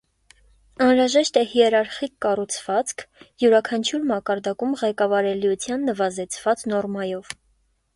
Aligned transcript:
Անհրաժեշտ 0.85 1.37
է 1.41 1.43
հիերարխիկ 1.51 2.15
կառուցվածք՝ 2.27 3.05
յուրաքանչյուր 3.45 4.11
մակարդակում 4.15 4.77
ղեկավարելիության 4.85 5.91
նվազեցված 5.93 6.71
նորմայով։ 6.77 7.37